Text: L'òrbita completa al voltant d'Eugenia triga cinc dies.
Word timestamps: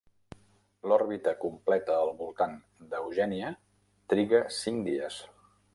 L'òrbita 0.91 1.33
completa 1.43 1.99
al 2.05 2.11
voltant 2.23 2.57
d'Eugenia 2.95 3.55
triga 4.15 4.43
cinc 4.63 4.87
dies. 4.91 5.25